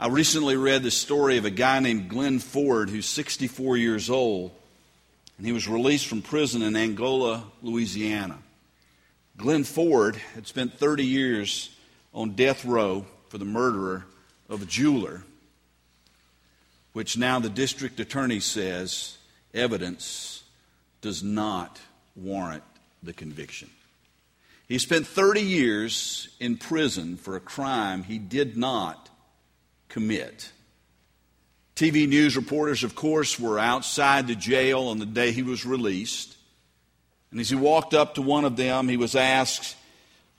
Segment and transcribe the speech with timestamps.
[0.00, 4.50] I recently read the story of a guy named Glenn Ford who's 64 years old,
[5.36, 8.38] and he was released from prison in Angola, Louisiana.
[9.36, 11.76] Glenn Ford had spent 30 years
[12.14, 14.06] on death row for the murderer
[14.48, 15.22] of a jeweler,
[16.94, 19.18] which now the district attorney says
[19.52, 20.44] evidence
[21.02, 21.78] does not
[22.16, 22.64] warrant
[23.02, 23.68] the conviction.
[24.66, 29.09] He spent 30 years in prison for a crime he did not
[29.90, 30.50] commit.
[31.76, 36.36] TV news reporters, of course, were outside the jail on the day he was released.
[37.30, 39.76] And as he walked up to one of them, he was asked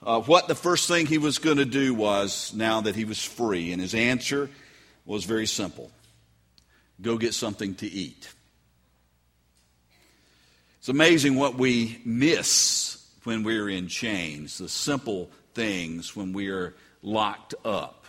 [0.03, 3.23] uh, what the first thing he was going to do was now that he was
[3.23, 3.71] free.
[3.71, 4.49] And his answer
[5.05, 5.91] was very simple
[7.01, 8.29] go get something to eat.
[10.79, 16.75] It's amazing what we miss when we're in chains, the simple things when we are
[17.01, 18.00] locked up.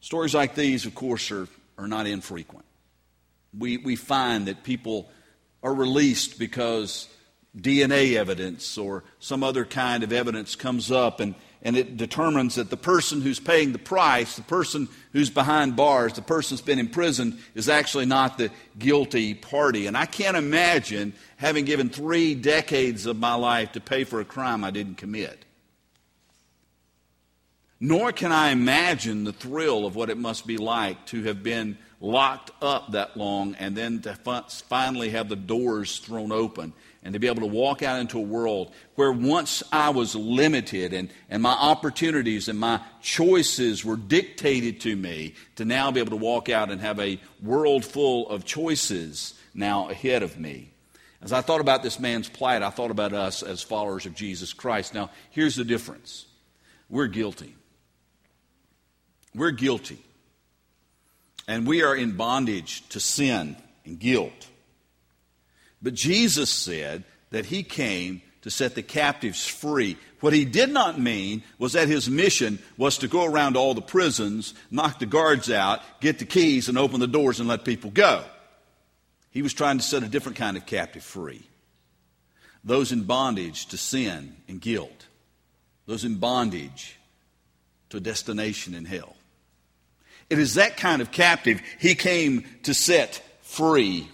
[0.00, 1.46] Stories like these, of course, are,
[1.76, 2.64] are not infrequent.
[3.56, 5.10] We, we find that people
[5.62, 7.08] are released because
[7.56, 12.70] DNA evidence or some other kind of evidence comes up and, and it determines that
[12.70, 16.78] the person who's paying the price, the person who's behind bars, the person who's been
[16.78, 19.86] imprisoned, is actually not the guilty party.
[19.86, 24.24] And I can't imagine having given three decades of my life to pay for a
[24.24, 25.44] crime I didn't commit.
[27.80, 31.78] Nor can I imagine the thrill of what it must be like to have been
[31.98, 34.14] locked up that long and then to
[34.68, 38.22] finally have the doors thrown open and to be able to walk out into a
[38.22, 44.80] world where once I was limited and, and my opportunities and my choices were dictated
[44.82, 48.44] to me, to now be able to walk out and have a world full of
[48.44, 50.70] choices now ahead of me.
[51.22, 54.52] As I thought about this man's plight, I thought about us as followers of Jesus
[54.52, 54.92] Christ.
[54.92, 56.26] Now, here's the difference
[56.90, 57.56] we're guilty.
[59.34, 59.98] We're guilty.
[61.46, 64.48] And we are in bondage to sin and guilt.
[65.82, 69.96] But Jesus said that he came to set the captives free.
[70.20, 73.82] What he did not mean was that his mission was to go around all the
[73.82, 77.90] prisons, knock the guards out, get the keys, and open the doors and let people
[77.90, 78.24] go.
[79.30, 81.42] He was trying to set a different kind of captive free.
[82.64, 85.06] Those in bondage to sin and guilt,
[85.86, 86.98] those in bondage
[87.90, 89.16] to a destination in hell.
[90.30, 94.08] It is that kind of captive he came to set free.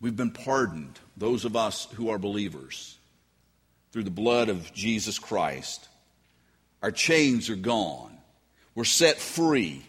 [0.00, 2.98] We've been pardoned, those of us who are believers,
[3.90, 5.88] through the blood of Jesus Christ.
[6.82, 8.16] Our chains are gone.
[8.74, 9.86] We're set free.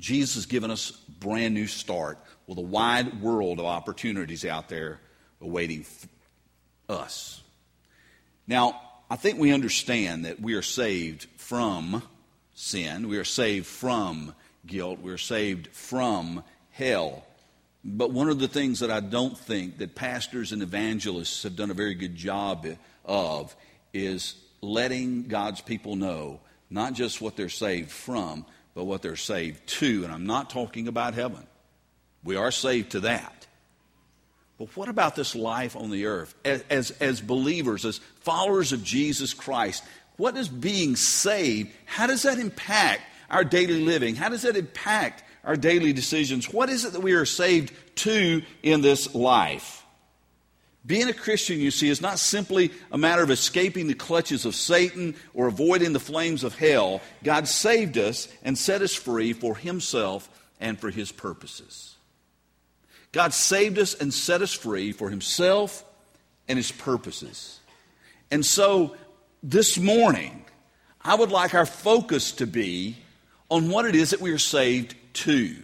[0.00, 2.18] Jesus has given us a brand new start
[2.48, 5.00] with a wide world of opportunities out there
[5.40, 5.86] awaiting
[6.88, 7.40] us.
[8.48, 12.02] Now, I think we understand that we are saved from
[12.54, 13.08] sin.
[13.08, 14.34] We are saved from
[14.66, 15.00] guilt.
[15.00, 17.24] We're saved from hell.
[17.84, 21.70] But one of the things that I don't think that pastors and evangelists have done
[21.70, 22.66] a very good job
[23.04, 23.54] of
[23.92, 29.66] is letting God's people know not just what they're saved from, but what they're saved
[29.66, 30.04] to.
[30.04, 31.46] And I'm not talking about heaven.
[32.24, 33.46] We are saved to that.
[34.58, 36.34] But what about this life on the earth?
[36.44, 39.84] As, as, as believers, as followers of Jesus Christ,
[40.16, 41.70] what is being saved?
[41.86, 44.14] How does that impact our daily living?
[44.14, 46.52] How does that impact our daily decisions?
[46.52, 49.84] What is it that we are saved to in this life?
[50.86, 54.54] Being a Christian, you see, is not simply a matter of escaping the clutches of
[54.54, 57.00] Satan or avoiding the flames of hell.
[57.22, 60.28] God saved us and set us free for Himself
[60.60, 61.96] and for His purposes.
[63.12, 65.84] God saved us and set us free for Himself
[66.48, 67.60] and His purposes.
[68.30, 68.94] And so
[69.44, 70.42] this morning,
[71.02, 72.96] I would like our focus to be
[73.50, 75.54] on what it is that we are saved to.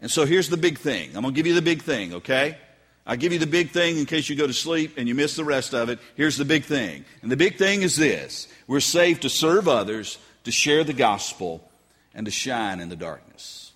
[0.00, 1.10] And so here's the big thing.
[1.14, 2.58] I'm going to give you the big thing, okay?
[3.06, 5.36] I give you the big thing in case you go to sleep and you miss
[5.36, 6.00] the rest of it.
[6.16, 7.04] Here's the big thing.
[7.22, 11.70] And the big thing is this we're saved to serve others, to share the gospel,
[12.14, 13.72] and to shine in the darkness.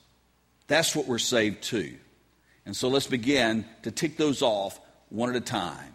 [0.67, 1.95] That's what we're saved to.
[2.67, 4.79] And so let's begin to tick those off
[5.11, 5.95] one at a time.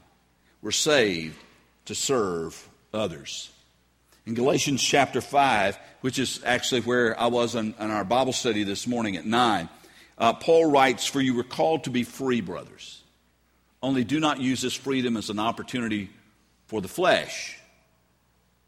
[0.61, 1.35] We're saved
[1.85, 3.51] to serve others.
[4.25, 8.63] In Galatians chapter 5, which is actually where I was in, in our Bible study
[8.63, 9.69] this morning at 9,
[10.17, 13.01] uh, Paul writes, For you were called to be free, brothers.
[13.81, 16.09] Only do not use this freedom as an opportunity
[16.67, 17.59] for the flesh.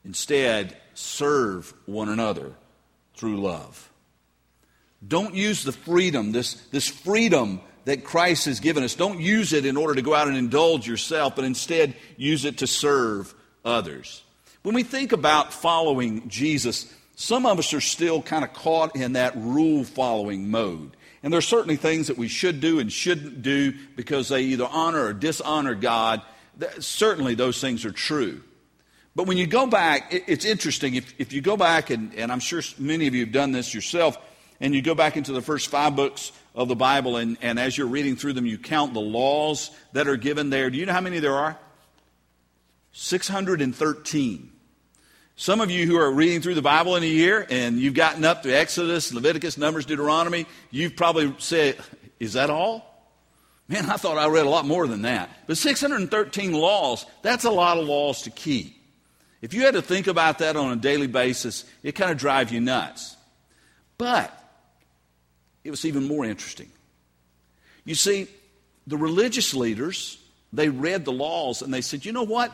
[0.04, 2.52] Instead, serve one another
[3.16, 3.90] through love.
[5.08, 8.96] Don't use the freedom, this, this freedom that Christ has given us.
[8.96, 12.58] Don't use it in order to go out and indulge yourself, but instead use it
[12.60, 13.34] to serve
[13.64, 14.24] others.
[14.64, 19.14] When we think about following Jesus, some of us are still kind of caught in
[19.14, 20.98] that rule following mode.
[21.22, 24.68] And there are certainly things that we should do and shouldn't do because they either
[24.70, 26.22] honor or dishonor God.
[26.80, 28.42] Certainly, those things are true.
[29.16, 30.96] But when you go back, it's interesting.
[30.96, 33.74] If, if you go back, and, and I'm sure many of you have done this
[33.74, 34.18] yourself,
[34.60, 37.78] and you go back into the first five books of the Bible, and, and as
[37.78, 40.70] you're reading through them, you count the laws that are given there.
[40.70, 41.58] Do you know how many there are?
[42.94, 44.52] 613.
[45.36, 48.24] Some of you who are reading through the Bible in a year and you've gotten
[48.24, 51.78] up to Exodus, Leviticus, Numbers, Deuteronomy, you've probably said,
[52.22, 52.90] Is that all?
[53.68, 55.30] Man, I thought I read a lot more than that.
[55.46, 58.78] But 613 laws, that's a lot of laws to keep.
[59.42, 62.52] If you had to think about that on a daily basis, it kind of drives
[62.52, 63.18] you nuts.
[63.98, 64.32] But
[65.66, 66.72] it was even more interesting.
[67.84, 68.28] You see,
[68.88, 70.18] the religious leaders,
[70.54, 72.52] they read the laws and they said, you know what?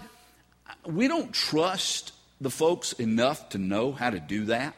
[0.85, 4.73] We don't trust the folks enough to know how to do that.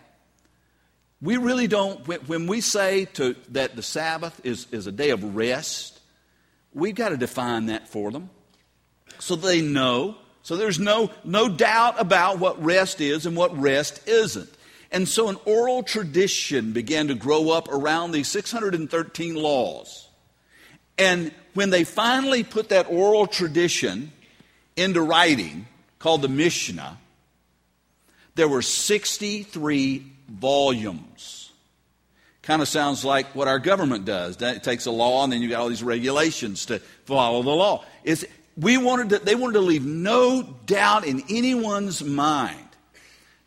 [1.22, 5.36] We really don't, when we say to, that the Sabbath is, is a day of
[5.36, 6.02] rest,
[6.74, 8.30] we've got to define that for them
[9.20, 10.16] so they know.
[10.42, 14.50] So there's no, no doubt about what rest is and what rest isn't.
[14.94, 20.08] And so an oral tradition began to grow up around these 613 laws.
[21.00, 24.12] And when they finally put that oral tradition
[24.76, 25.66] into writing,
[25.98, 27.00] called the Mishnah,
[28.36, 31.52] there were 63 volumes.
[32.44, 34.40] Kind of sounds like what our government does.
[34.40, 37.84] It takes a law and then you got all these regulations to follow the law.
[38.04, 38.26] It's,
[38.58, 42.60] we wanted to, they wanted to leave no doubt in anyone's mind.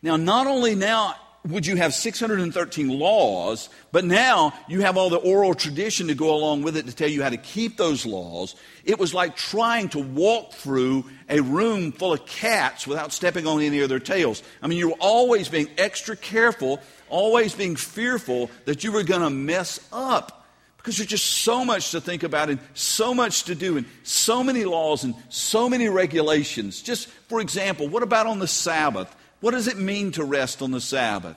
[0.02, 1.14] Now, not only now
[1.46, 6.34] would you have 613 laws, but now you have all the oral tradition to go
[6.34, 8.56] along with it to tell you how to keep those laws.
[8.84, 13.60] It was like trying to walk through a room full of cats without stepping on
[13.60, 14.42] any of their tails.
[14.62, 19.22] I mean, you were always being extra careful, always being fearful that you were going
[19.22, 20.44] to mess up.
[20.78, 24.44] Because there's just so much to think about and so much to do and so
[24.44, 26.80] many laws and so many regulations.
[26.80, 29.14] Just for example, what about on the Sabbath?
[29.40, 31.36] What does it mean to rest on the Sabbath?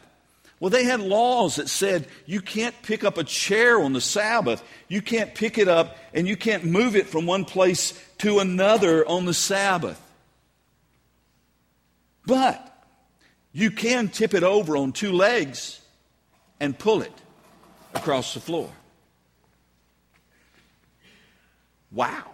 [0.60, 4.62] Well, they had laws that said you can't pick up a chair on the Sabbath.
[4.90, 9.08] You can't pick it up and you can't move it from one place to another
[9.08, 10.00] on the Sabbath.
[12.26, 12.66] But
[13.54, 15.80] you can tip it over on two legs
[16.60, 17.14] and pull it
[17.94, 18.70] across the floor.
[21.92, 22.26] Wow.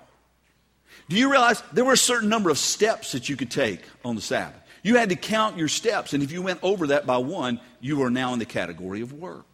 [1.07, 4.15] Do you realize there were a certain number of steps that you could take on
[4.15, 4.61] the Sabbath?
[4.85, 8.03] You had to count your steps, and if you went over that by one, you
[8.03, 9.47] are now in the category of work.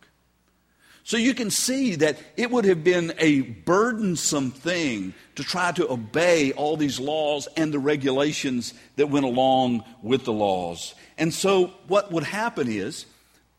[1.06, 5.90] So you can see that it would have been a burdensome thing to try to
[5.90, 10.96] obey all these laws and the regulations that went along with the laws.
[11.18, 13.06] And so what would happen is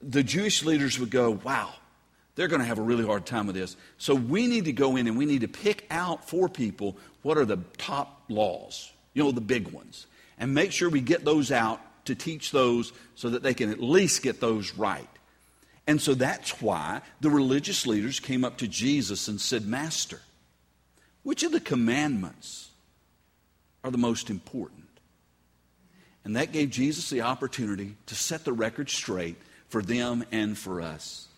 [0.02, 1.72] the Jewish leaders would go, wow,
[2.34, 3.76] they're going to have a really hard time with this.
[3.96, 7.38] So we need to go in and we need to pick out for people what
[7.38, 10.06] are the top laws, you know, the big ones
[10.42, 13.80] and make sure we get those out to teach those so that they can at
[13.80, 15.08] least get those right.
[15.86, 20.20] And so that's why the religious leaders came up to Jesus and said, Master,
[21.22, 22.70] which of the commandments
[23.84, 24.88] are the most important?
[26.24, 29.36] And that gave Jesus the opportunity to set the record straight
[29.68, 31.28] for them and for us.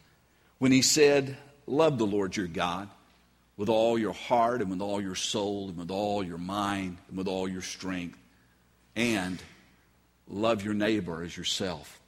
[0.56, 1.36] When he said,
[1.66, 2.88] Love the Lord your God
[3.58, 7.18] with all your heart and with all your soul and with all your mind and
[7.18, 8.18] with all your strength
[8.96, 9.42] and
[10.28, 12.00] love your neighbor as yourself.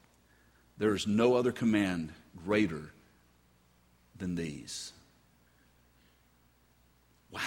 [0.78, 2.12] There is no other command
[2.44, 2.92] greater
[4.18, 4.92] than these.
[7.30, 7.40] Wow.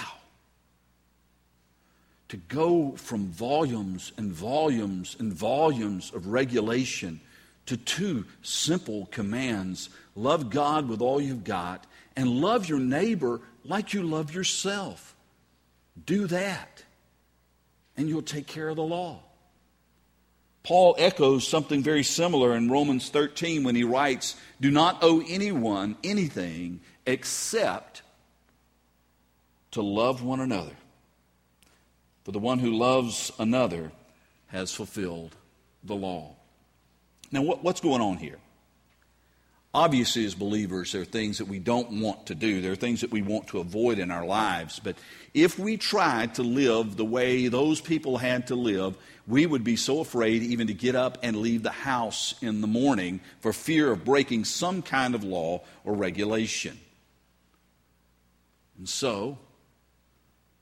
[2.30, 7.22] To go from volumes and volumes and volumes of regulation
[7.66, 13.94] to two simple commands love God with all you've got and love your neighbor like
[13.94, 15.16] you love yourself.
[16.06, 16.84] Do that,
[17.96, 19.22] and you'll take care of the law.
[20.64, 25.98] Paul echoes something very similar in Romans 13 when he writes, Do not owe anyone
[26.04, 28.02] anything except
[29.72, 30.76] to love one another.
[32.24, 33.92] For the one who loves another
[34.48, 35.36] has fulfilled
[35.84, 36.36] the law.
[37.32, 38.40] Now, what, what's going on here?
[39.72, 42.60] Obviously, as believers, there are things that we don't want to do.
[42.60, 44.80] There are things that we want to avoid in our lives.
[44.80, 44.96] But
[45.36, 48.98] if we tried to live the way those people had to live,
[49.28, 52.68] we would be so afraid even to get up and leave the house in the
[52.68, 56.80] morning for fear of breaking some kind of law or regulation.
[58.80, 59.38] And so,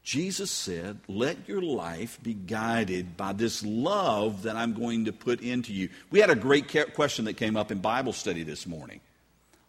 [0.08, 5.42] Jesus said, Let your life be guided by this love that I'm going to put
[5.42, 5.90] into you.
[6.12, 9.02] We had a great question that came up in Bible study this morning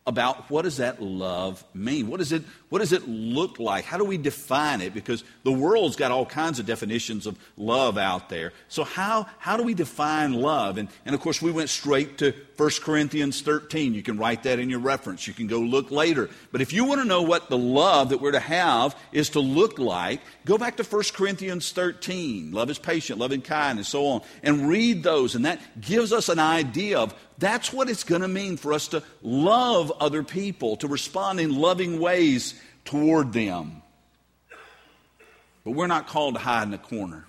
[0.06, 2.06] about what does that love mean?
[2.06, 3.84] What does it, what does it look like?
[3.84, 4.92] How do we define it?
[4.92, 8.52] Because the world's got all kinds of definitions of love out there.
[8.68, 10.76] So how, how do we define love?
[10.76, 13.94] And, and of course, we went straight to 1 Corinthians 13.
[13.94, 15.26] You can write that in your reference.
[15.26, 16.28] You can go look later.
[16.52, 19.40] But if you want to know what the love that we're to have is to
[19.40, 22.52] look like, go back to 1 Corinthians 13.
[22.52, 24.22] Love is patient, love kind, and so on.
[24.42, 25.34] And read those.
[25.34, 28.88] And that gives us an idea of that's what it's going to mean for us
[28.88, 32.57] to love other people, to respond in loving ways
[32.88, 33.82] toward them.
[35.62, 37.26] But we're not called to hide in a corner.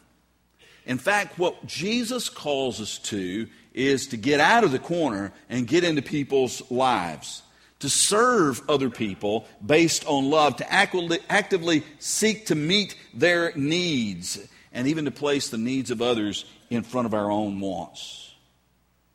[0.85, 5.67] In fact, what Jesus calls us to is to get out of the corner and
[5.67, 7.43] get into people's lives,
[7.79, 14.39] to serve other people based on love, to actively, seek to meet their needs,
[14.71, 18.33] and even to place the needs of others in front of our own wants.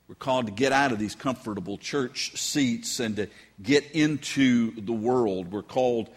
[0.09, 3.29] We're called to get out of these comfortable church seats and to
[3.63, 5.51] get into the world.
[5.51, 6.11] We're called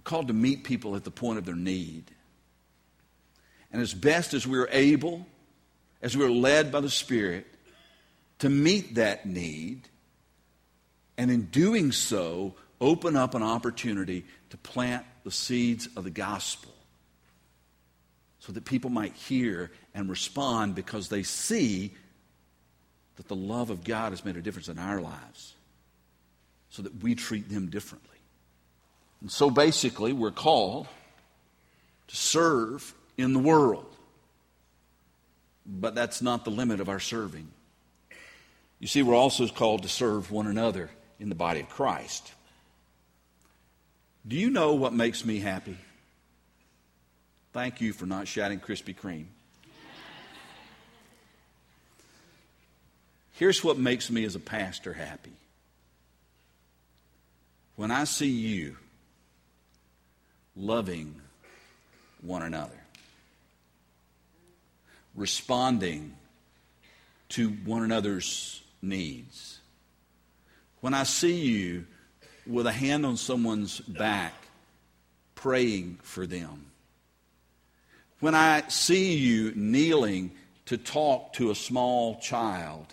[0.00, 2.10] we're called to meet people at the point of their need.
[3.70, 5.26] And as best as we're able,
[6.00, 7.46] as we're led by the Spirit,
[8.38, 9.90] to meet that need,
[11.18, 16.72] and in doing so, open up an opportunity to plant the seeds of the gospel
[18.38, 21.94] so that people might hear and respond because they see
[23.16, 25.52] that the love of God has made a difference in our lives
[26.70, 28.09] so that we treat them differently.
[29.20, 30.86] And so basically, we're called
[32.08, 33.86] to serve in the world.
[35.66, 37.48] But that's not the limit of our serving.
[38.78, 42.32] You see, we're also called to serve one another in the body of Christ.
[44.26, 45.76] Do you know what makes me happy?
[47.52, 49.26] Thank you for not shouting Krispy Kreme.
[53.32, 55.32] Here's what makes me as a pastor happy.
[57.76, 58.76] When I see you
[60.56, 61.20] loving
[62.22, 62.80] one another,
[65.14, 66.14] responding
[67.30, 69.58] to one another's needs,
[70.80, 71.86] when I see you
[72.46, 74.34] with a hand on someone's back,
[75.34, 76.66] praying for them,
[78.20, 80.32] when I see you kneeling
[80.66, 82.86] to talk to a small child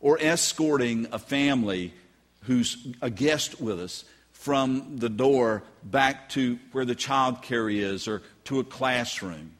[0.00, 1.94] or escorting a family
[2.42, 4.04] who's a guest with us
[4.44, 9.52] from the door back to where the child care is or to a classroom.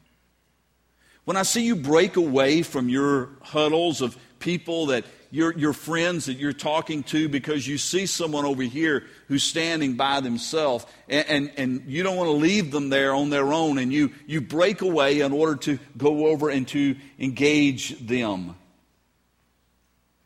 [1.23, 6.27] When I see you break away from your huddles of people that your, your friends
[6.27, 11.27] that you're talking to because you see someone over here who's standing by themselves and,
[11.27, 14.39] and, and you don't want to leave them there on their own and you, you
[14.39, 18.55] break away in order to go over and to engage them.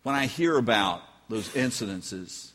[0.03, 2.48] When I hear about those incidences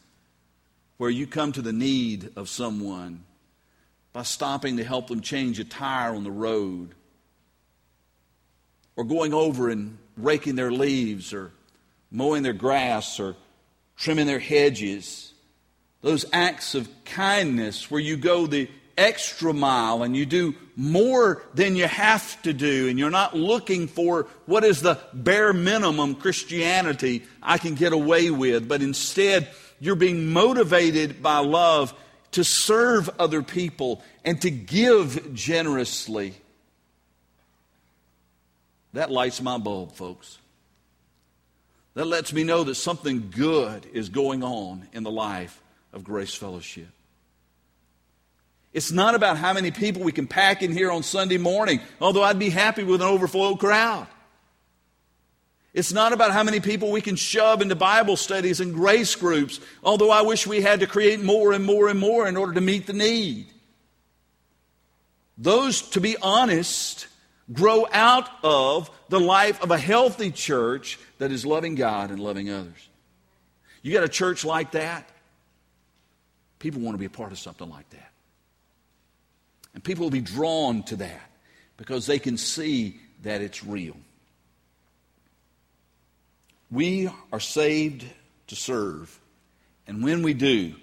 [1.04, 3.22] where you come to the need of someone
[4.14, 6.94] by stopping to help them change a tire on the road
[8.96, 11.50] or going over and raking their leaves or
[12.10, 13.36] mowing their grass or
[13.98, 15.34] trimming their hedges.
[16.00, 21.76] Those acts of kindness where you go the extra mile and you do more than
[21.76, 27.24] you have to do, and you're not looking for what is the bare minimum Christianity
[27.42, 29.50] I can get away with, but instead
[29.84, 31.92] you're being motivated by love
[32.32, 36.34] to serve other people and to give generously.
[38.94, 40.38] That lights my bulb, folks.
[41.92, 45.60] That lets me know that something good is going on in the life
[45.92, 46.88] of Grace Fellowship.
[48.72, 52.22] It's not about how many people we can pack in here on Sunday morning, although
[52.22, 54.06] I'd be happy with an overflow crowd.
[55.74, 59.58] It's not about how many people we can shove into Bible studies and grace groups,
[59.82, 62.60] although I wish we had to create more and more and more in order to
[62.60, 63.48] meet the need.
[65.36, 67.08] Those, to be honest,
[67.52, 72.50] grow out of the life of a healthy church that is loving God and loving
[72.50, 72.88] others.
[73.82, 75.08] You got a church like that,
[76.60, 78.12] people want to be a part of something like that.
[79.74, 81.30] And people will be drawn to that
[81.76, 83.96] because they can see that it's real.
[86.70, 88.04] We are saved
[88.48, 89.18] to serve,
[89.86, 90.74] and when we do,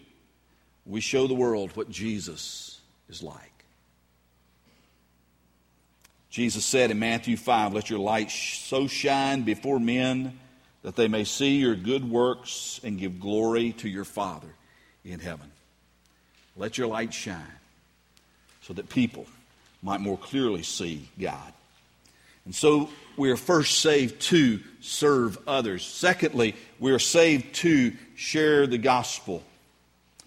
[0.85, 3.51] we show the world what Jesus is like.
[6.29, 10.39] Jesus said in Matthew 5, Let your light so shine before men
[10.81, 14.47] that they may see your good works and give glory to your Father
[15.03, 15.51] in heaven.
[16.55, 17.57] Let your light shine.
[18.61, 19.25] so that people
[19.81, 21.51] might more clearly see God.
[22.45, 25.85] And so we are first saved to serve others.
[25.85, 29.43] Secondly, we are saved to share the gospel.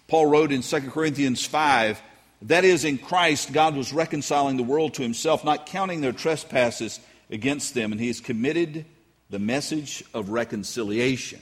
[0.07, 2.01] Paul wrote in 2 Corinthians 5
[2.43, 6.99] that is, in Christ, God was reconciling the world to himself, not counting their trespasses
[7.29, 8.85] against them, and he has committed
[9.29, 11.39] the message of reconciliation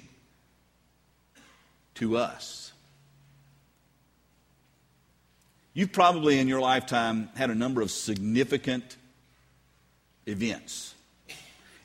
[1.95, 2.71] to us.
[5.73, 8.95] You've probably in your lifetime had a number of significant
[10.25, 10.93] events.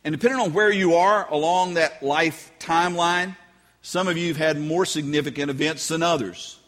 [0.05, 3.37] And depending on where you are along that life timeline,
[3.83, 6.59] some of you have had more significant events than others.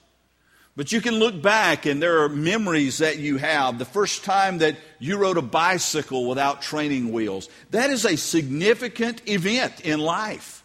[0.77, 3.79] But you can look back and there are memories that you have.
[3.79, 7.49] The first time that you rode a bicycle without training wheels.
[7.71, 10.65] That is a significant event in life.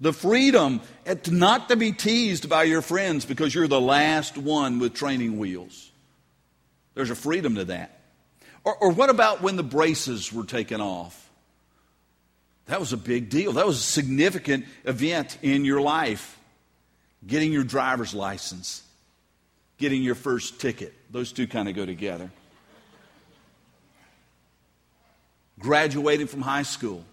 [0.00, 0.80] The freedom
[1.30, 5.92] not to be teased by your friends because you're the last one with training wheels.
[6.94, 8.00] There's a freedom to that.
[8.64, 11.23] Or, or what about when the braces were taken off?
[12.66, 13.52] That was a big deal.
[13.52, 16.38] That was a significant event in your life.
[17.26, 18.84] Getting your driver's license
[19.78, 20.94] getting your first ticket.
[21.10, 22.30] Those two kind of go together.
[25.58, 27.04] Graduating from high school,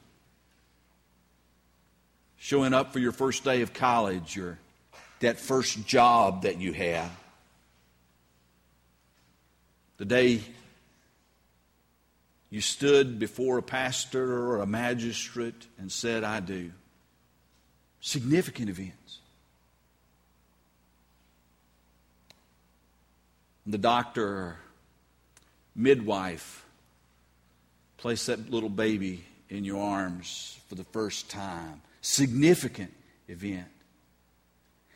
[2.38, 4.58] showing up for your first day of college or
[5.20, 7.10] that first job that you had.
[9.98, 10.42] The day
[12.52, 16.72] you stood before a pastor or a magistrate and said, I do.
[18.02, 19.22] Significant events.
[23.66, 24.58] the doctor
[25.76, 26.66] midwife
[27.98, 31.82] place that little baby in your arms for the first time.
[32.02, 32.92] Significant
[33.28, 33.68] event.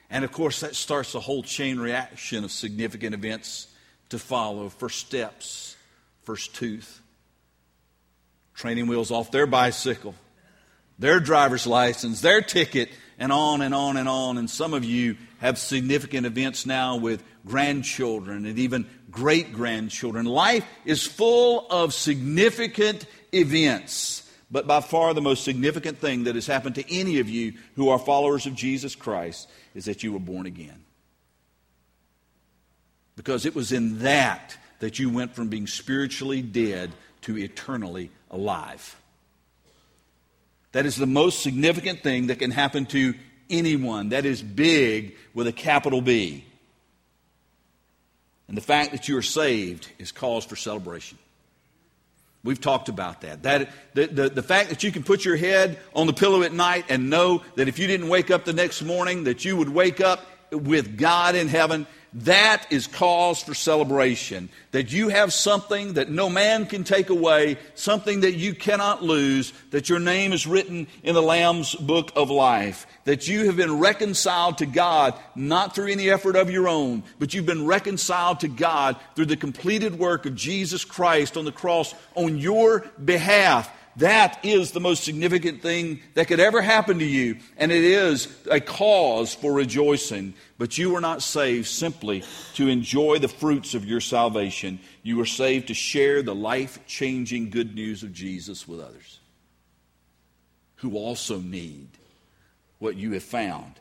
[0.09, 3.67] And of course, that starts a whole chain reaction of significant events
[4.09, 4.69] to follow.
[4.69, 5.75] First steps,
[6.24, 7.01] first tooth,
[8.55, 10.15] training wheels off their bicycle,
[10.97, 14.38] their driver's license, their ticket, and on and on and on.
[14.38, 20.25] And some of you have significant events now with grandchildren and even great grandchildren.
[20.25, 24.24] Life is full of significant events.
[24.50, 27.89] But by far the most significant thing that has happened to any of you who
[27.89, 30.83] are followers of Jesus Christ is that you were born again.
[33.15, 36.91] Because it was in that that you went from being spiritually dead
[37.22, 38.96] to eternally alive.
[40.72, 43.14] That is the most significant thing that can happen to
[43.50, 44.09] anyone.
[44.09, 46.44] That is big with a capital B.
[48.48, 51.18] And the fact that you are saved is cause for celebration.
[52.44, 53.42] We've talked about that.
[53.44, 56.53] that the, the, the fact that you can put your head on the pillow at
[56.53, 59.70] night and know that if you didn't wake up the next morning, that you would
[59.70, 61.88] wake up with God in heaven
[62.20, 64.48] that is cause for celebration.
[64.72, 69.51] That you have something that no man can take away, something that you cannot lose,
[69.72, 72.88] that your name is written in the Lamb's book of life.
[73.04, 77.34] That you have been reconciled to God, not through any effort of your own, but
[77.34, 81.94] you've been reconciled to God through the completed work of Jesus Christ on the cross
[82.16, 83.70] on your behalf.
[83.98, 88.27] That is the most significant thing that could ever happen to you, and it is
[88.51, 90.34] a cause for rejoicing.
[90.58, 92.24] But you were not saved simply
[92.55, 94.79] to enjoy the fruits of your salvation.
[95.01, 99.20] You were saved to share the life changing good news of Jesus with others
[100.77, 101.88] who also need
[102.79, 103.74] what you have found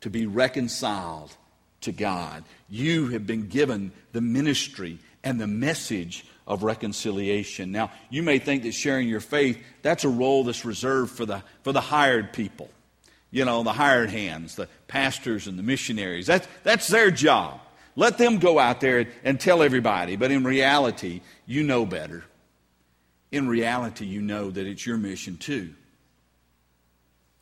[0.00, 1.34] to be reconciled
[1.82, 2.44] to God.
[2.68, 7.72] You have been given the ministry and the message of reconciliation.
[7.72, 11.42] Now, you may think that sharing your faith, that's a role that's reserved for the,
[11.62, 12.68] for the hired people.
[13.30, 16.26] You know, the hired hands, the pastors and the missionaries.
[16.26, 17.60] That's, that's their job.
[17.96, 20.16] Let them go out there and tell everybody.
[20.16, 22.24] But in reality, you know better.
[23.32, 25.74] In reality, you know that it's your mission too.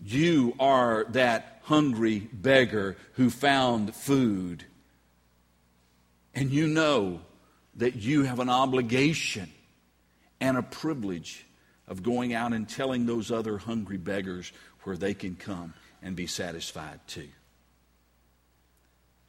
[0.01, 4.65] You are that hungry beggar who found food.
[6.35, 7.21] And you know
[7.77, 9.51] that you have an obligation
[10.41, 11.47] and a privilege
[11.89, 16.27] of going out and telling those other hungry beggars where they can come and be
[16.27, 17.29] satisfied too.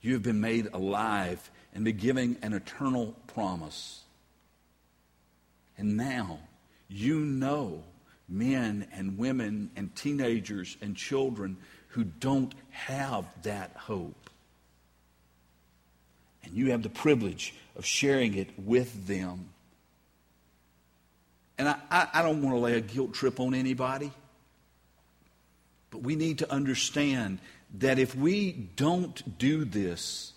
[0.02, 4.02] You have been made alive and been given an eternal promise.
[5.78, 6.40] And now
[6.90, 7.84] you know
[8.28, 11.58] men and women and teenagers and children
[11.90, 14.30] who don't have that hope.
[16.44, 19.50] And you have the privilege of sharing it with them.
[21.58, 24.12] And I, I, I don't want to lay a guilt trip on anybody,
[25.92, 27.40] but we need to understand
[27.76, 30.34] that if we don't do this,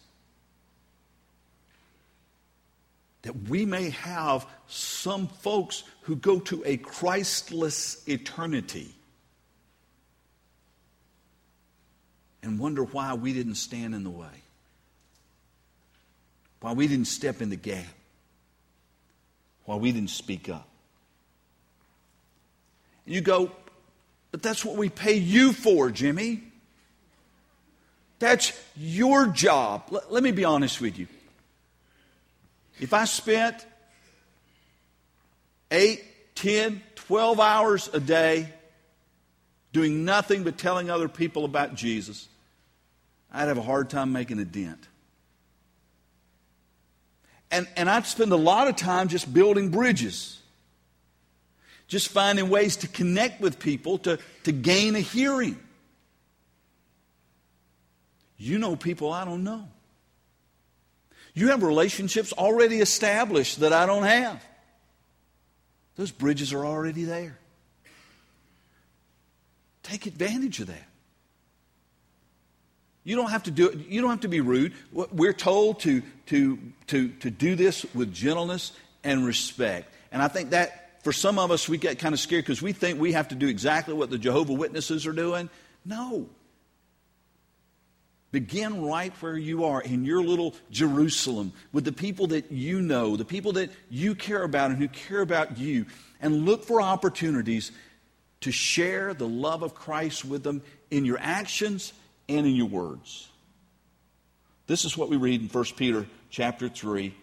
[3.23, 8.95] that we may have some folks who go to a Christless eternity
[12.43, 14.43] and wonder why we didn't stand in the way,
[16.61, 17.85] why we didn't step in the gap,
[19.65, 20.69] why we didn't speak up.
[23.05, 23.53] And you go,
[24.31, 26.43] but that's what we pay you for, Jimmy.
[28.19, 29.95] That's your job.
[30.11, 31.07] Let, me be honest with you.
[32.81, 33.67] If I spent
[35.71, 36.03] 8,
[36.35, 38.49] 10, 12 hours a day
[39.73, 42.29] doing nothing but telling other people about Jesus,
[43.31, 44.89] I'd have a hard time making a dent.
[47.57, 50.39] And, and I'd spend a lot of time just building bridges,
[51.89, 55.59] just finding ways to connect with people to, to gain a hearing.
[58.37, 59.67] You know people I don't know.
[61.33, 64.45] You have relationships already established that I don't have.
[65.97, 67.39] Those bridges are already there.
[69.83, 70.89] Take advantage of that.
[73.07, 74.73] You don't have to do it, you don't have to be rude.
[74.93, 78.73] We're told to, to, to, to do this with gentleness
[79.05, 79.95] and respect.
[80.11, 82.73] And I think that for some of us, we get kind of scared because we
[82.73, 85.49] think we have to do exactly what the Jehovah Witnesses are doing.
[85.85, 86.29] No.
[88.33, 93.17] Begin right where you are in your little Jerusalem with the people that you know,
[93.17, 95.87] the people that you care about and who care about you,
[96.21, 97.71] and look for opportunities
[98.41, 101.93] to share the love of Christ with them in your actions
[102.29, 103.29] and in your words.
[104.67, 107.15] This is what we read in 1 Peter chapter 3.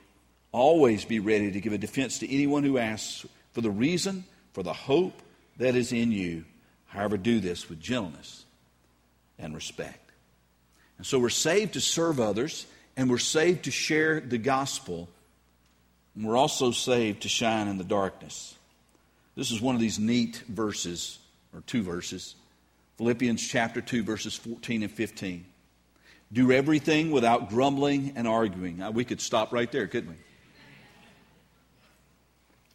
[0.52, 4.64] Always be ready to give a defense to anyone who asks for the reason for
[4.64, 5.22] the hope
[5.58, 6.46] that is in you.
[6.86, 8.46] However, do this with gentleness
[9.38, 10.12] and respect.
[10.98, 15.10] And so we're saved to serve others, and we're saved to share the gospel,
[16.16, 18.56] and we're also saved to shine in the darkness.
[19.36, 21.18] This is one of these neat verses,
[21.54, 22.36] or two verses.
[22.98, 25.46] Philippians chapter 2, verses 14 and 15.
[26.32, 28.78] Do everything without grumbling and arguing.
[28.78, 30.16] Now, we could stop right there, couldn't we?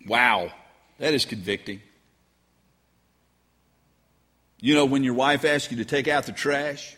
[0.06, 0.52] Wow,
[0.98, 1.80] that is convicting.
[4.60, 6.96] You know, when your wife asks you to take out the trash,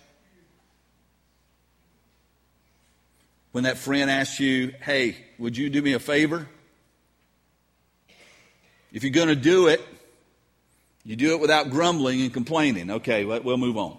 [3.52, 6.46] When that friend asks you, hey, would you do me a favor?
[8.92, 9.80] If you're going to do it,
[11.11, 12.88] you do it without grumbling and complaining.
[12.88, 13.99] Okay, we'll move on.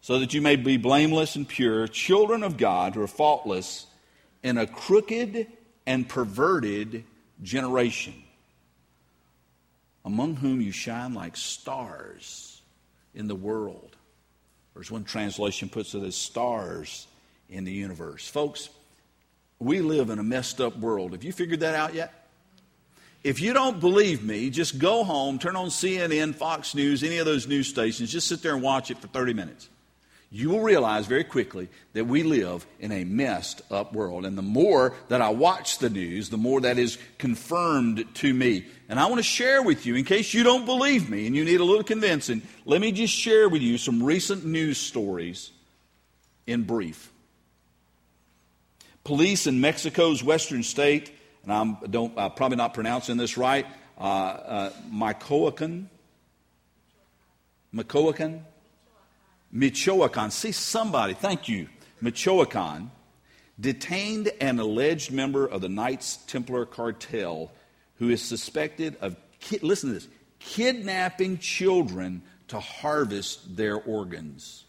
[0.00, 3.86] So that you may be blameless and pure, children of God who are faultless
[4.42, 5.46] in a crooked
[5.86, 7.04] and perverted
[7.40, 8.14] generation,
[10.04, 12.62] among whom you shine like stars
[13.14, 13.94] in the world.
[14.74, 17.06] Or as one translation puts it, as stars
[17.48, 18.26] in the universe.
[18.26, 18.70] Folks,
[19.60, 21.12] we live in a messed up world.
[21.12, 22.17] Have you figured that out yet?
[23.28, 27.26] If you don't believe me, just go home, turn on CNN, Fox News, any of
[27.26, 29.68] those news stations, just sit there and watch it for 30 minutes.
[30.30, 34.24] You will realize very quickly that we live in a messed up world.
[34.24, 38.64] And the more that I watch the news, the more that is confirmed to me.
[38.88, 41.44] And I want to share with you, in case you don't believe me and you
[41.44, 45.50] need a little convincing, let me just share with you some recent news stories
[46.46, 47.12] in brief.
[49.04, 51.12] Police in Mexico's western state,
[51.42, 53.66] and I'm don't, probably not pronouncing this right,
[53.98, 55.88] uh, uh, Michoacan,
[57.72, 58.44] Michoacan,
[59.50, 60.30] Michoacan.
[60.30, 61.68] See somebody, thank you,
[62.00, 62.90] Michoacan,
[63.58, 67.50] detained an alleged member of the Knights Templar cartel
[67.96, 69.16] who is suspected of,
[69.62, 74.64] listen to this, kidnapping children to harvest their organs.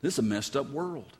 [0.00, 1.16] This is a messed up world.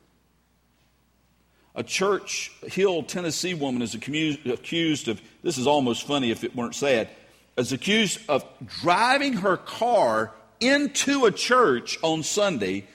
[1.75, 6.75] A Church Hill, Tennessee woman is accused of, this is almost funny if it weren't
[6.75, 7.09] sad,
[7.57, 8.45] is accused of
[8.81, 12.87] driving her car into a church on Sunday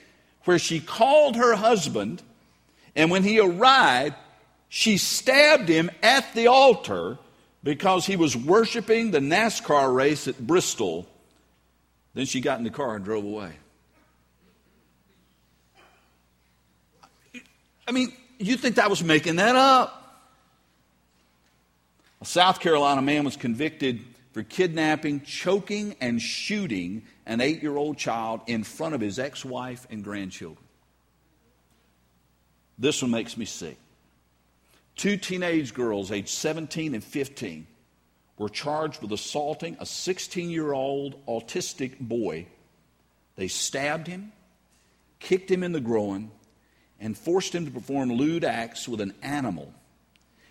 [0.44, 2.22] where she called her husband,
[2.96, 4.16] and when he arrived,
[4.68, 7.18] she stabbed him at the altar
[7.62, 11.06] because he was worshiping the NASCAR race at Bristol.
[12.14, 13.52] Then she got in the car and drove away.
[17.86, 19.96] I mean, you think that was making that up.
[22.22, 24.00] A South Carolina man was convicted
[24.32, 29.44] for kidnapping, choking, and shooting an eight year old child in front of his ex
[29.44, 30.64] wife and grandchildren.
[32.78, 33.76] This one makes me sick.
[34.96, 37.66] Two teenage girls, aged 17 and 15,
[38.38, 42.46] were charged with assaulting a 16 year old autistic boy.
[43.36, 44.32] They stabbed him,
[45.18, 46.30] kicked him in the groin,
[47.00, 49.72] and forced him to perform lewd acts with an animal.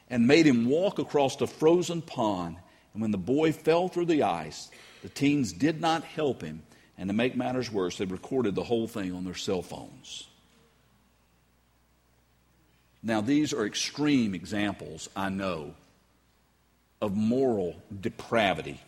[0.10, 2.58] and made him walk across a frozen pond.
[2.94, 4.70] And when the boy fell through the ice,
[5.04, 6.64] the teens did not help him.
[6.98, 10.28] And to make matters worse, they recorded the whole thing on their cell phones.
[13.02, 15.74] Now, these are extreme examples, I know,
[17.02, 18.82] of moral depravity,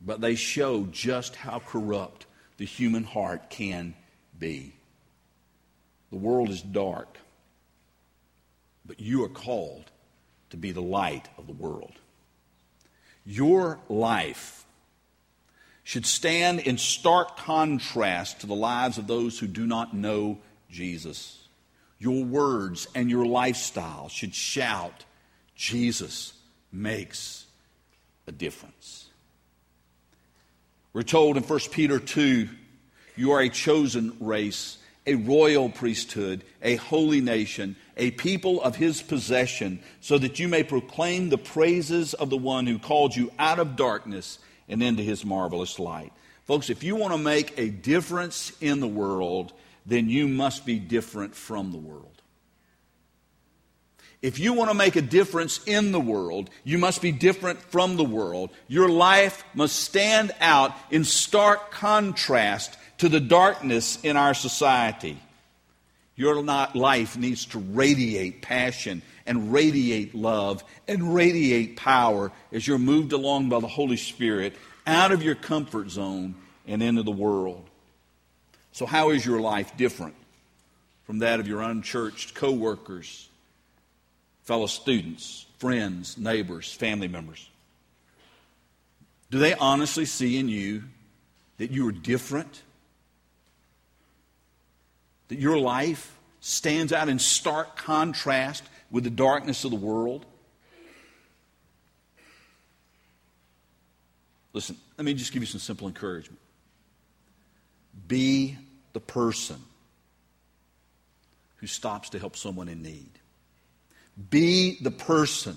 [0.00, 3.94] but they show just how corrupt the human heart can
[4.36, 4.74] be.
[6.14, 7.18] The world is dark,
[8.86, 9.90] but you are called
[10.50, 11.94] to be the light of the world.
[13.26, 14.64] Your life
[15.82, 20.38] should stand in stark contrast to the lives of those who do not know
[20.70, 21.48] Jesus.
[21.98, 25.04] Your words and your lifestyle should shout,
[25.56, 26.34] Jesus
[26.70, 27.46] makes
[28.28, 29.08] a difference.
[30.92, 32.48] We're told in 1 Peter 2
[33.16, 39.02] you are a chosen race, a royal priesthood, a holy nation, a people of his
[39.02, 43.58] possession, so that you may proclaim the praises of the one who called you out
[43.58, 44.38] of darkness
[44.68, 46.12] and into his marvelous light.
[46.44, 49.52] Folks, if you want to make a difference in the world,
[49.86, 52.10] then you must be different from the world.
[54.22, 57.96] If you want to make a difference in the world, you must be different from
[57.96, 58.48] the world.
[58.68, 65.18] Your life must stand out in stark contrast to the darkness in our society.
[66.16, 73.12] Your life needs to radiate passion and radiate love and radiate power as you're moved
[73.12, 74.54] along by the Holy Spirit
[74.86, 76.34] out of your comfort zone
[76.66, 77.68] and into the world.
[78.72, 80.14] So, how is your life different
[81.04, 83.28] from that of your unchurched coworkers,
[84.44, 87.50] fellow students, friends, neighbors, family members?
[89.30, 90.84] Do they honestly see in you
[91.58, 92.62] that you are different?
[95.28, 100.26] That your life stands out in stark contrast with the darkness of the world?
[104.52, 106.38] Listen, let me just give you some simple encouragement.
[108.06, 108.56] Be
[108.92, 109.60] the person
[111.56, 113.10] who stops to help someone in need.
[114.30, 115.56] Be the person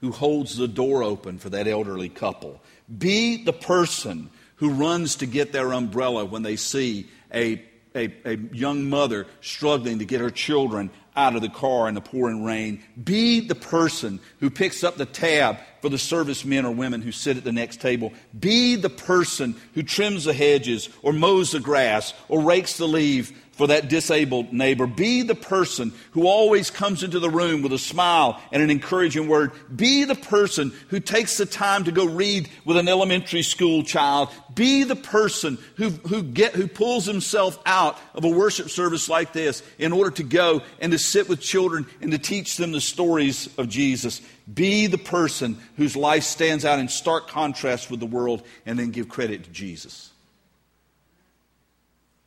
[0.00, 2.60] who holds the door open for that elderly couple.
[2.98, 7.62] Be the person who runs to get their umbrella when they see a,
[7.94, 12.00] a, a, young mother struggling to get her children out of the car in the
[12.00, 12.82] pouring rain.
[13.02, 17.36] Be the person who picks up the tab for the servicemen or women who sit
[17.36, 18.12] at the next table.
[18.38, 23.32] Be the person who trims the hedges or mows the grass or rakes the leaves
[23.62, 24.88] for that disabled neighbor.
[24.88, 29.28] Be the person who always comes into the room with a smile and an encouraging
[29.28, 29.52] word.
[29.72, 34.30] Be the person who takes the time to go read with an elementary school child.
[34.52, 39.32] Be the person who, who, get, who pulls himself out of a worship service like
[39.32, 42.80] this in order to go and to sit with children and to teach them the
[42.80, 44.22] stories of Jesus.
[44.52, 48.90] Be the person whose life stands out in stark contrast with the world and then
[48.90, 50.11] give credit to Jesus.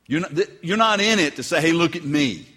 [0.07, 2.47] You're not, you're not in it to say, hey, look at me.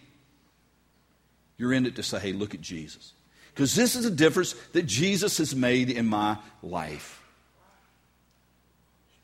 [1.56, 3.12] You're in it to say, hey, look at Jesus.
[3.54, 7.20] Because this is a difference that Jesus has made in my life.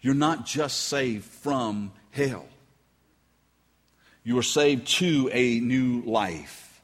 [0.00, 2.46] You're not just saved from hell,
[4.22, 6.82] you are saved to a new life,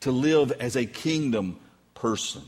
[0.00, 1.58] to live as a kingdom
[1.94, 2.42] person.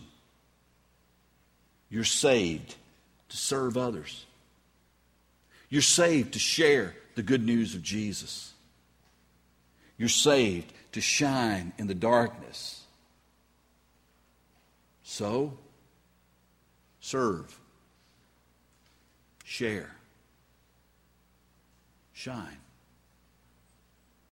[1.90, 2.74] You're saved
[3.28, 4.24] to serve others.
[5.70, 8.52] You're saved to share the good news of Jesus.
[9.96, 12.84] You're saved to shine in the darkness.
[15.02, 15.58] So,
[17.00, 17.58] serve,
[19.42, 19.96] share,
[22.12, 22.60] shine.